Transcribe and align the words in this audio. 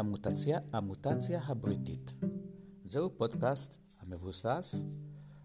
המוטציה, 0.00 0.58
המוטציה 0.72 1.40
הבריטית. 1.46 2.14
זהו 2.84 3.10
פודקאסט 3.16 3.78
המבוסס 4.00 4.84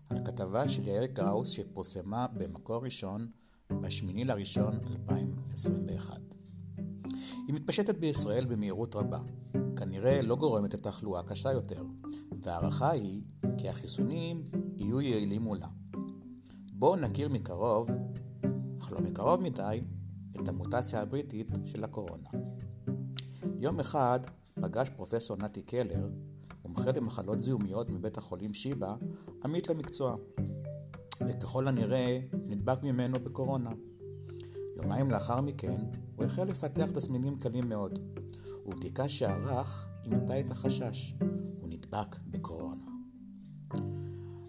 על 0.10 0.26
כתבה 0.26 0.70
של 0.70 0.88
יאיר 0.88 1.08
קראוס 1.08 1.50
שפורסמה 1.50 2.28
במקור 2.28 2.84
ראשון 2.84 3.28
ב-8 3.70 4.26
לראשון 4.26 4.80
2021. 4.86 6.22
היא 7.48 7.56
מתפשטת 7.56 7.96
בישראל 7.98 8.46
במהירות 8.46 8.96
רבה, 8.96 9.20
כנראה 9.76 10.22
לא 10.22 10.36
גורמת 10.36 10.74
לתחלואה 10.74 11.24
קשה 11.24 11.52
יותר, 11.52 11.84
וההערכה 12.44 12.92
היא 12.92 13.24
כי 13.58 13.70
החיסונים 13.70 14.44
יהיו 14.78 15.02
יעילים 15.02 15.42
מולה. 15.42 15.68
בואו 16.74 16.96
נכיר 16.96 17.30
מקרוב, 17.30 17.90
אך 18.80 18.92
לא 18.92 19.00
מקרוב 19.00 19.42
מדי, 19.42 19.82
את 20.42 20.48
המוטציה 20.48 21.02
הבריטית 21.02 21.48
של 21.66 21.84
הקורונה. 21.84 22.30
יום 23.60 23.80
אחד 23.80 24.20
פגש 24.66 24.90
פרופסור 24.90 25.38
נתי 25.38 25.62
קלר, 25.62 26.10
מומחה 26.66 26.92
למחלות 26.92 27.42
זיהומיות 27.42 27.90
מבית 27.90 28.18
החולים 28.18 28.54
שיבא, 28.54 28.96
עמית 29.44 29.70
למקצוע, 29.70 30.16
וככל 31.28 31.68
הנראה 31.68 32.20
נדבק 32.34 32.84
ממנו 32.84 33.20
בקורונה. 33.20 33.72
יומיים 34.78 35.12
לאחר 35.12 35.42
מכן 35.42 35.82
הוא 36.16 36.26
החל 36.26 36.44
לפתח 36.44 36.92
תסמינים 36.92 37.40
קלים 37.40 37.70
מאוד, 37.70 38.00
ובדיקה 38.66 39.10
שערך 39.10 39.90
אימתה 40.04 40.40
את 40.40 40.52
החשש, 40.52 41.16
הוא 41.62 41.70
נדבק 41.70 42.16
בקורונה. 42.28 42.84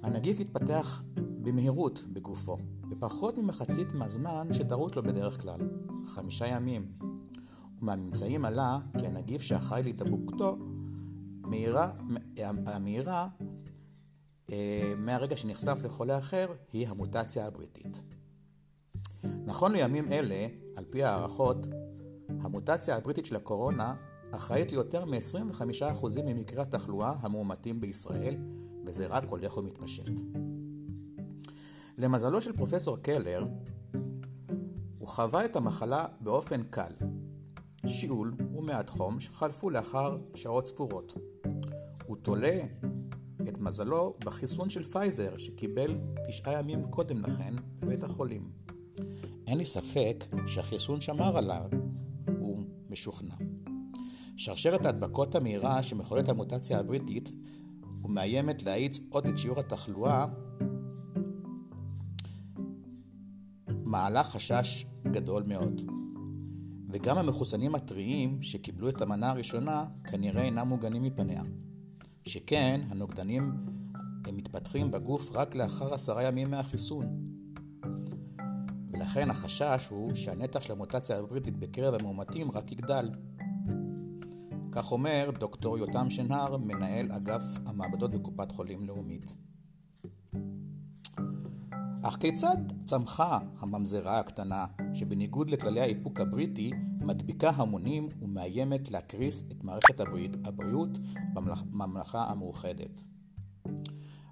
הנגיף 0.03 0.41
התפתח 0.41 1.03
במהירות 1.43 2.05
בגופו, 2.13 2.59
בפחות 2.89 3.39
ממחצית 3.39 3.93
מהזמן 3.93 4.53
שדרוש 4.53 4.95
לו 4.95 5.03
בדרך 5.03 5.43
כלל, 5.43 5.61
חמישה 6.07 6.47
ימים. 6.47 7.16
ומהממצאים 7.83 8.45
עלה 8.45 8.79
כי 8.99 9.07
הנגיף 9.07 9.43
שאחראי 9.43 9.83
להידבקותו 9.83 10.57
מהירה, 11.43 11.93
המהירה 12.67 13.29
אה, 14.53 14.93
מהרגע 14.97 15.37
שנחשף 15.37 15.79
לחולה 15.85 16.19
אחר 16.19 16.47
היא 16.73 16.89
המוטציה 16.89 17.47
הבריטית. 17.47 18.03
נכון 19.47 19.73
לימים 19.73 20.13
אלה, 20.13 20.47
על 20.77 20.85
פי 20.91 21.05
הערכות, 21.05 21.67
המוטציה 22.29 22.97
הבריטית 22.97 23.27
של 23.27 23.37
הקורונה 23.37 23.95
אחראית 24.31 24.73
ליותר 24.73 25.05
מ-25% 25.05 26.23
ממקרי 26.25 26.63
התחלואה 26.63 27.15
המאומתים 27.21 27.81
בישראל, 27.81 28.37
וזה 28.87 29.07
רק 29.07 29.25
הולך 29.29 29.57
ומתפשט. 29.57 30.13
למזלו 31.99 32.41
של 32.41 32.57
פרופסור 32.57 32.97
קלר, 32.97 33.47
הוא 34.99 35.09
חווה 35.09 35.45
את 35.45 35.57
המחלה 35.57 36.07
באופן 36.21 36.63
קל. 36.63 36.93
שיעול 37.87 38.35
ומעט 38.55 38.91
חום 38.91 39.21
שחלפו 39.21 39.71
לאחר 39.71 40.19
שעות 40.35 40.69
ספורות. 40.69 41.15
הוא 42.07 42.17
תולה 42.17 42.61
את 43.49 43.59
מזלו 43.59 44.15
בחיסון 44.25 44.71
של 44.71 44.83
פייזר 44.83 45.37
שקיבל 45.37 45.95
תשעה 46.29 46.59
ימים 46.59 46.85
קודם 46.85 47.23
לכן 47.23 47.55
בבית 47.81 48.05
החולים. 48.05 48.51
אין 49.47 49.59
לי 49.59 49.67
ספק 49.67 50.25
שהחיסון 50.47 51.01
שמר 51.01 51.37
עליו, 51.37 51.65
הוא 52.39 52.59
משוכנע. 52.91 53.35
שרשרת 54.37 54.87
ההדבקות 54.87 55.35
המהירה 55.35 55.83
שמחוללת 55.83 56.29
המוטציה 56.29 56.79
הבריטית 56.79 57.33
ומאיימת 58.05 58.63
להאיץ 58.63 59.01
עוד 59.11 59.27
את 59.27 59.39
שיעור 59.39 59.61
התחלואה 59.61 60.27
מעלה 63.85 64.25
חשש 64.25 64.87
גדול 65.05 65.43
מאוד. 65.43 65.96
וגם 66.89 67.19
המחוסנים 67.19 67.75
הטריים 67.75 68.43
שקיבלו 68.43 68.89
את 68.89 69.01
המנה 69.03 69.31
הראשונה 69.31 69.85
כנראה 70.05 70.43
אינם 70.43 70.69
מוגנים 70.69 71.03
מפניה. 71.03 71.43
שכן 72.25 72.81
הנוגדנים 72.89 73.53
הם 74.27 74.37
מתפתחים 74.37 74.91
בגוף 74.91 75.31
רק 75.37 75.55
לאחר 75.55 75.95
עשרה 75.95 76.23
ימים 76.23 76.51
מהחיסון. 76.51 77.07
ולכן 78.93 79.31
החשש 79.31 79.89
הוא 79.91 80.15
שהנתח 80.15 80.61
של 80.61 80.73
המוטציה 80.73 81.19
הבריטית 81.19 81.57
בקרב 81.57 81.95
המאומתים 81.95 82.51
רק 82.51 82.73
יגדל. 82.73 83.11
כך 84.73 84.93
אומר 84.93 85.31
דוקטור 85.39 85.79
יותם 85.79 86.11
שנהר, 86.11 86.57
מנהל 86.57 87.13
אגף 87.13 87.43
המעבדות 87.67 88.11
בקופת 88.11 88.53
חולים 88.53 88.85
לאומית. 88.87 89.35
אך 92.03 92.17
כיצד 92.21 92.57
צמחה 92.85 93.39
הממזרה 93.59 94.19
הקטנה, 94.19 94.67
שבניגוד 94.97 95.51
לכללי 95.51 95.81
האיפוק 95.81 96.21
הבריטי, 96.21 96.71
מדביקה 97.01 97.51
המונים 97.51 98.09
ומאיימת 98.21 98.91
להקריס 98.91 99.43
את 99.51 99.65
מערכת 99.65 100.01
הבריאות 100.45 100.91
בממלכה 101.35 102.25
המאוחדת? 102.25 103.03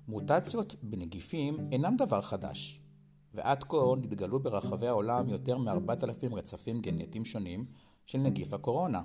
מוטציות 0.08 0.76
בנגיפים 0.82 1.56
אינם 1.72 1.97
דבר 1.97 2.20
חדש, 2.20 2.80
ועד 3.34 3.64
כה 3.64 3.76
נתגלו 4.02 4.41
ברחבי 4.41 4.86
העולם 4.86 5.28
יותר 5.28 5.58
מ-4,000 5.58 6.34
רצפים 6.34 6.81
גנטיים 6.81 7.25
שונים 7.25 7.64
של 8.06 8.19
נגיף 8.19 8.52
הקורונה. 8.52 9.02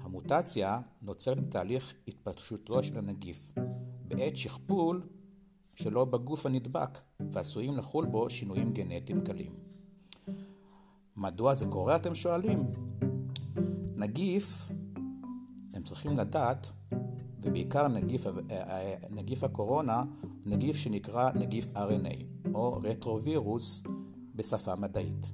המוטציה 0.00 0.80
נוצרת 1.02 1.40
בתהליך 1.40 1.94
התפתחותו 2.08 2.82
של 2.82 2.98
הנגיף, 2.98 3.52
בעת 4.08 4.36
שכפול 4.36 5.02
שלו 5.74 6.06
בגוף 6.06 6.46
הנדבק, 6.46 6.98
ועשויים 7.20 7.76
לחול 7.76 8.06
בו 8.06 8.30
שינויים 8.30 8.72
גנטיים 8.72 9.20
קלים. 9.20 9.79
מדוע 11.20 11.54
זה 11.54 11.66
קורה 11.66 11.96
אתם 11.96 12.14
שואלים? 12.14 12.70
נגיף, 13.96 14.70
אתם 15.70 15.82
צריכים 15.82 16.16
לדעת, 16.16 16.70
ובעיקר 17.42 17.88
נגיף, 17.88 18.26
אה, 18.26 18.32
אה, 18.50 18.94
נגיף 19.10 19.44
הקורונה, 19.44 20.04
נגיף 20.46 20.76
שנקרא 20.76 21.30
נגיף 21.32 21.70
RNA, 21.74 22.48
או 22.54 22.80
רטרווירוס 22.82 23.82
בשפה 24.34 24.76
מדעית. 24.76 25.32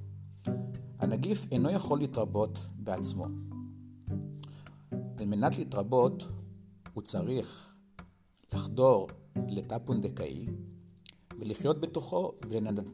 הנגיף 0.99 1.45
אינו 1.51 1.69
יכול 1.69 1.99
להתרבות 1.99 2.59
בעצמו. 2.79 3.25
על 4.91 5.25
מנת 5.25 5.57
להתרבות 5.57 6.27
הוא 6.93 7.03
צריך 7.03 7.75
לחדור 8.53 9.07
לתא 9.47 9.77
פונדקאי 9.85 10.47
ולחיות 11.39 11.81
בתוכו 11.81 12.31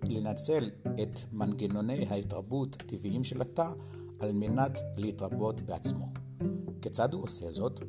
ולנצל 0.04 0.70
את 1.04 1.20
מנגנוני 1.32 2.06
ההתרבות 2.10 2.76
הטבעיים 2.76 3.24
של 3.24 3.42
התא 3.42 3.72
על 4.20 4.32
מנת 4.32 4.80
להתרבות 4.98 5.62
בעצמו. 5.62 6.06
כיצד 6.82 7.14
הוא 7.14 7.24
עושה 7.24 7.52
זאת? 7.52 7.82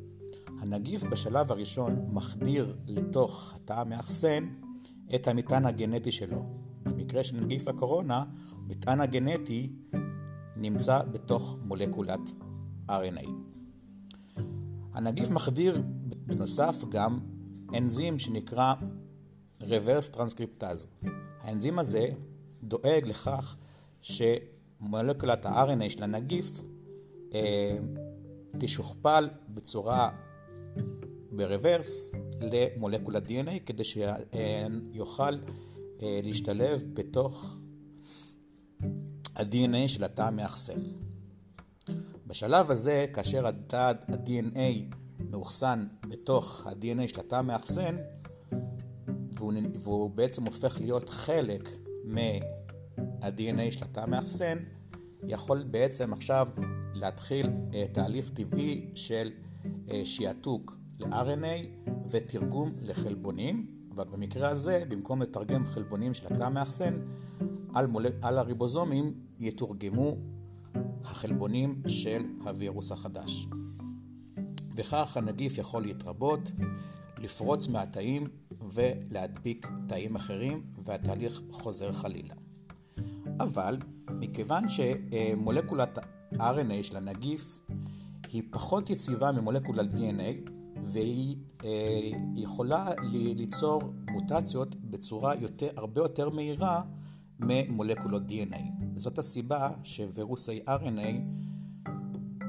הנגיף 0.61 1.05
בשלב 1.05 1.53
הראשון 1.53 2.07
מחדיר 2.13 2.77
לתוך 2.87 3.55
התא 3.57 3.73
המאחסן 3.73 4.49
את 5.15 5.29
המטען 5.29 5.67
הגנטי 5.67 6.13
שלו. 6.13 6.43
במקרה 6.83 7.25
של 7.25 7.41
נגיף 7.41 7.69
הקורונה, 7.69 8.25
המטען 8.53 9.01
הגנטי 9.01 9.73
נמצא 10.57 11.03
בתוך 11.03 11.59
מולקולת 11.65 12.21
RNA. 12.89 13.29
הנגיף 14.93 15.31
מחדיר 15.31 15.83
בנוסף 16.27 16.85
גם 16.89 17.19
אנזים 17.75 18.19
שנקרא 18.19 18.75
reverse 19.65 20.17
transcriptase. 20.17 21.09
האנזים 21.41 21.79
הזה 21.79 22.09
דואג 22.63 23.03
לכך 23.07 23.57
שמולקולת 24.03 25.47
ה-RNA 25.47 25.91
של 25.91 26.03
הנגיף 26.03 26.61
אה, 27.35 27.77
תשוכפל 28.59 29.29
בצורה 29.49 30.09
ברוורס 31.33 32.13
למולקולת 32.41 33.27
DNA 33.27 33.61
כדי 33.67 33.85
שיוכל 33.85 35.35
אה, 36.03 36.21
להשתלב 36.23 36.83
בתוך 36.95 37.57
ה-DNA 39.37 39.89
של 39.89 40.05
התא 40.05 40.23
המאחסן. 40.23 40.81
בשלב 42.27 42.71
הזה, 42.71 43.07
כאשר 43.13 43.47
התא 43.47 43.77
ה-DNA 43.77 44.95
מאוחסן 45.31 45.87
בתוך 46.09 46.67
ה-DNA 46.67 47.09
של 47.09 47.21
התא 47.21 47.35
המאחסן, 47.35 47.97
והוא, 49.45 49.55
והוא 49.75 50.11
בעצם 50.11 50.45
הופך 50.45 50.81
להיות 50.81 51.09
חלק 51.09 51.69
מה-DNA 52.05 53.71
של 53.73 53.85
התא 53.85 54.01
המאחסן, 54.01 54.59
יכול 55.27 55.63
בעצם 55.63 56.13
עכשיו 56.13 56.49
להתחיל 56.95 57.47
uh, 57.47 57.93
תהליך 57.93 58.31
טבעי 58.31 58.91
של 58.95 59.31
uh, 59.65 59.91
שיעתוק 60.05 60.77
ל-RNA 60.99 61.91
ותרגום 62.11 62.73
לחלבונים, 62.83 63.67
אבל 63.95 64.05
במקרה 64.05 64.49
הזה, 64.49 64.85
במקום 64.89 65.23
לתרגם 65.23 65.67
חלבונים 65.67 66.15
של 66.15 66.27
התא 66.27 66.43
המאחסן, 66.43 66.95
על, 67.75 67.87
מול... 67.87 68.07
על 68.23 68.39
הריבוזומים 68.39 69.15
יתורגמו 69.39 70.17
החלבונים 71.05 71.83
של 71.89 72.25
הווירוס 72.45 72.93
החדש. 72.93 73.47
וכך 74.77 75.17
הנגיף 75.17 75.59
יכול 75.59 75.83
להתרבות, 75.83 76.53
לפרוץ 77.19 77.69
מהתאים 77.69 78.27
ולהדביק 78.73 79.69
תאים 79.87 80.17
אחרים, 80.17 80.63
והתהליך 80.85 81.43
חוזר 81.51 81.93
חלילה. 81.93 82.35
אבל 83.41 83.77
מכיוון 84.11 84.65
שמולקולת 84.69 85.99
RNA 86.35 86.83
של 86.83 86.97
הנגיף 86.97 87.61
היא 88.33 88.43
פחות 88.51 88.91
יציבה 88.91 89.33
ממולקולת 89.33 89.95
DNA 89.95 90.51
והיא 90.83 91.37
אה, 91.65 92.11
יכולה 92.37 92.93
ליצור 93.13 93.83
מוטציות 94.11 94.75
בצורה 94.75 95.35
יותר, 95.35 95.69
הרבה 95.77 96.01
יותר 96.01 96.31
מהירה 96.31 96.83
ממולקולות 97.41 98.23
DNA. 98.29 98.63
זאת 98.95 99.19
הסיבה 99.19 99.71
שווירוסי 99.85 100.61
RNA 100.69 101.21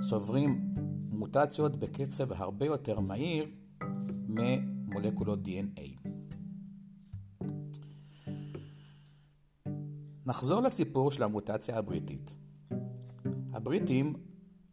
צוברים 0.10 0.74
מוטציות 1.10 1.76
בקצב 1.76 2.32
הרבה 2.32 2.66
יותר 2.66 3.00
מהיר 3.00 3.46
ממולקולות 4.28 5.40
DNA. 5.46 6.05
נחזור 10.28 10.62
לסיפור 10.62 11.12
של 11.12 11.24
המוטציה 11.24 11.78
הבריטית. 11.78 12.36
הבריטים 13.54 14.14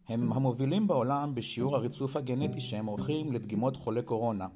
הם 0.08 0.32
המובילים 0.32 0.86
בעולם 0.86 1.34
בשיעור 1.34 1.76
הריצוף 1.76 2.16
הגנטי 2.16 2.60
שהם 2.60 2.86
עורכים 2.86 3.32
לדגימות 3.32 3.76
חולי 3.76 4.02
קורונה. 4.02 4.46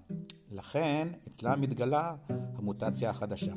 לכן 0.51 1.09
אצלם 1.29 1.61
מתגלה 1.61 2.15
המוטציה 2.29 3.11
החדשה. 3.11 3.55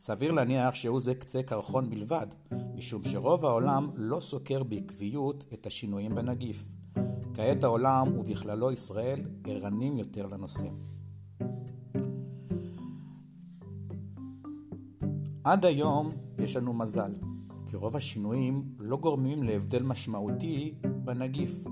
סביר 0.00 0.32
להניח 0.32 0.74
שהוא 0.74 1.00
זה 1.00 1.14
קצה 1.14 1.42
קרחון 1.42 1.90
בלבד, 1.90 2.26
משום 2.74 3.04
שרוב 3.04 3.44
העולם 3.44 3.90
לא 3.94 4.20
סוקר 4.20 4.62
בעקביות 4.62 5.44
את 5.52 5.66
השינויים 5.66 6.14
בנגיף. 6.14 6.64
כעת 7.34 7.64
העולם, 7.64 8.18
ובכללו 8.18 8.72
ישראל, 8.72 9.20
ערנים 9.46 9.96
יותר 9.96 10.26
לנושא. 10.26 10.66
עד 15.44 15.64
היום 15.64 16.21
יש 16.38 16.56
לנו 16.56 16.72
מזל, 16.72 17.12
כי 17.66 17.76
רוב 17.76 17.96
השינויים 17.96 18.64
לא 18.78 18.96
גורמים 18.96 19.42
להבדל 19.42 19.82
משמעותי 19.82 20.74
בנגיף. 21.04 21.64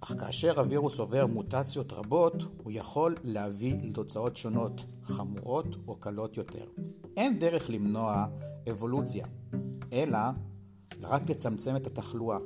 אך 0.00 0.14
כאשר 0.20 0.60
הווירוס 0.60 0.98
עובר 0.98 1.26
מוטציות 1.26 1.92
רבות, 1.92 2.34
הוא 2.62 2.72
יכול 2.72 3.14
להביא 3.22 3.74
לתוצאות 3.82 4.36
שונות, 4.36 4.84
חמורות 5.02 5.76
או 5.88 5.96
קלות 5.96 6.36
יותר. 6.36 6.64
אין 7.16 7.38
דרך 7.38 7.70
למנוע 7.70 8.26
אבולוציה, 8.70 9.26
אלא 9.92 10.18
רק 11.02 11.30
לצמצם 11.30 11.76
את 11.76 11.86
התחלואה, 11.86 12.38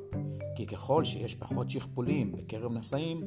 כי 0.56 0.66
ככל 0.66 1.04
שיש 1.04 1.34
פחות 1.34 1.70
שכפולים 1.70 2.32
בקרב 2.32 2.72
נשאים, 2.72 3.22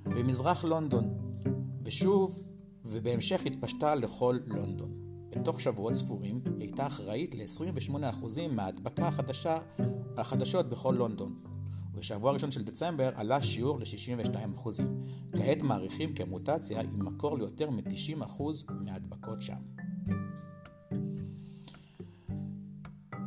במזרח 0.04 0.64
לונדון, 0.64 1.32
ושוב 1.84 2.42
ובהמשך 2.84 3.46
התפשטה 3.46 3.94
לכל 3.94 4.38
לונדון. 4.46 5.05
בתוך 5.40 5.60
שבועות 5.60 5.94
ספורים 5.94 6.40
היא 6.44 6.60
הייתה 6.60 6.86
אחראית 6.86 7.34
ל-28% 7.34 8.26
מההדבקה 8.50 9.08
החדשה, 9.08 9.58
החדשות 10.16 10.68
בכל 10.68 10.94
לונדון. 10.98 11.34
ובשבוע 11.94 12.30
הראשון 12.30 12.50
של 12.50 12.64
דצמבר 12.64 13.10
עלה 13.14 13.42
שיעור 13.42 13.78
ל-62%. 13.78 14.68
כעת 15.36 15.62
מעריכים 15.62 16.12
כי 16.12 16.22
המוטציה 16.22 16.80
היא 16.80 16.98
מקור 16.98 17.38
ליותר 17.38 17.70
מ-90% 17.70 18.42
מההדבקות 18.70 19.42
שם. 19.42 19.56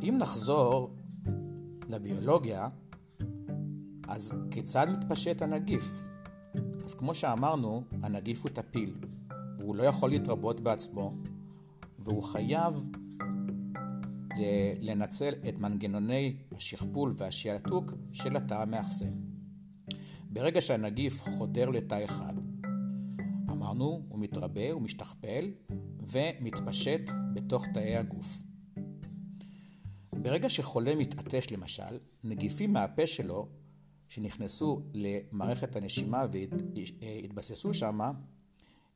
אם 0.02 0.16
נחזור 0.18 0.94
לביולוגיה, 1.88 2.68
אז 4.08 4.32
כיצד 4.50 4.86
מתפשט 4.90 5.42
הנגיף? 5.42 6.08
אז 6.84 6.94
כמו 6.94 7.14
שאמרנו, 7.14 7.82
הנגיף 8.02 8.42
הוא 8.42 8.50
טפיל, 8.50 8.94
והוא 9.58 9.76
לא 9.76 9.82
יכול 9.82 10.10
להתרבות 10.10 10.60
בעצמו, 10.60 11.12
והוא 12.04 12.22
חייב 12.22 12.74
לנצל 14.80 15.34
את 15.48 15.58
מנגנוני 15.58 16.36
השכפול 16.56 17.14
והשעתוק 17.16 17.94
של 18.12 18.36
התא 18.36 18.54
המאחסן. 18.54 19.12
ברגע 20.30 20.60
שהנגיף 20.60 21.22
חודר 21.22 21.70
לתא 21.70 22.04
אחד, 22.04 22.34
אמרנו, 23.50 24.02
הוא 24.08 24.18
מתרבה, 24.18 24.72
הוא 24.72 24.82
משתכפל 24.82 25.50
ומתפשט 26.00 27.10
בתוך 27.34 27.66
תאי 27.74 27.96
הגוף. 27.96 28.42
ברגע 30.12 30.50
שחולה 30.50 30.94
מתעטש 30.94 31.52
למשל, 31.52 31.98
נגיפים 32.24 32.72
מהפה 32.72 33.06
שלו 33.06 33.48
שנכנסו 34.08 34.82
למערכת 34.92 35.76
הנשימה 35.76 36.26
והתבססו 36.30 37.74
שם, 37.74 38.00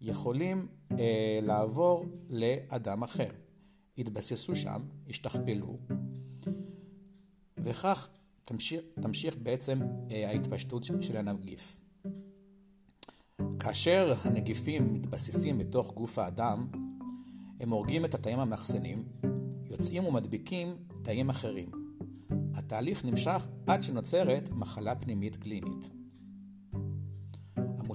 יכולים 0.05 0.67
אה, 0.99 1.39
לעבור 1.43 2.07
לאדם 2.29 3.03
אחר. 3.03 3.31
יתבססו 3.97 4.57
שם, 4.57 4.83
ישתכפלו, 5.07 5.79
וכך 7.59 8.09
תמשיך, 8.45 8.81
תמשיך 9.01 9.37
בעצם 9.43 9.81
אה, 10.11 10.29
ההתפשטות 10.29 10.85
של 11.01 11.17
הנגיף. 11.17 11.81
כאשר 13.61 14.15
הנגיפים 14.25 14.95
מתבססים 14.95 15.59
בתוך 15.59 15.95
גוף 15.95 16.19
האדם, 16.19 16.69
הם 17.61 17.71
הורגים 17.71 18.05
את 18.05 18.15
התאים 18.15 18.39
המאחסנים, 18.39 19.05
יוצאים 19.67 20.05
ומדביקים 20.05 20.77
תאים 21.03 21.31
אחרים. 21.31 21.71
התהליך 22.55 23.05
נמשך 23.05 23.47
עד 23.67 23.83
שנוצרת 23.83 24.49
מחלה 24.53 24.95
פנימית 24.95 25.37
קלינית. 25.37 25.91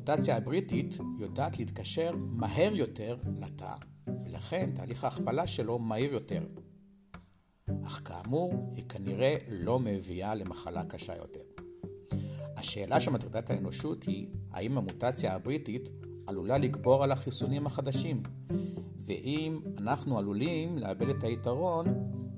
המוטציה 0.09 0.37
הבריטית 0.37 0.97
יודעת 1.19 1.59
להתקשר 1.59 2.11
מהר 2.15 2.75
יותר 2.75 3.17
לתא, 3.37 3.73
ולכן 4.07 4.69
תהליך 4.75 5.03
ההכפלה 5.03 5.47
שלו 5.47 5.79
מהיר 5.79 6.13
יותר. 6.13 6.45
אך 7.85 8.01
כאמור, 8.05 8.71
היא 8.75 8.83
כנראה 8.89 9.35
לא 9.49 9.79
מביאה 9.79 10.35
למחלה 10.35 10.85
קשה 10.85 11.15
יותר. 11.15 11.39
השאלה 12.57 12.99
שמטרידה 12.99 13.39
את 13.39 13.49
האנושות 13.49 14.03
היא, 14.03 14.27
האם 14.51 14.77
המוטציה 14.77 15.35
הבריטית 15.35 15.89
עלולה 16.27 16.57
לגבור 16.57 17.03
על 17.03 17.11
החיסונים 17.11 17.65
החדשים, 17.65 18.23
ואם 18.97 19.59
אנחנו 19.77 20.17
עלולים 20.17 20.77
לאבד 20.77 21.09
את 21.09 21.23
היתרון 21.23 21.85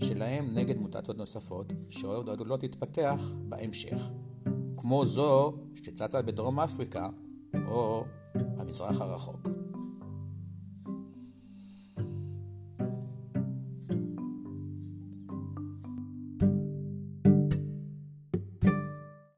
שלהם 0.04 0.54
נגד 0.54 0.78
מוטציות 0.78 1.18
נוספות, 1.18 1.74
שעוד 1.90 2.30
עלולות 2.30 2.64
להתפתח 2.64 3.22
בהמשך, 3.50 4.10
כמו 4.78 5.06
זו 5.06 5.54
שצצה 5.76 6.22
בדרום 6.22 6.60
אפריקה 6.60 7.10
או 7.68 8.06
במזרח 8.36 9.02
הרחוק. 9.02 9.48